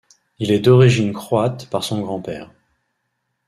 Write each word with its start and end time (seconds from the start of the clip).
Il 0.39 0.49
est 0.51 0.59
d'origine 0.61 1.13
croate 1.13 1.67
par 1.67 1.83
son 1.83 2.01
grand-père. 2.01 2.49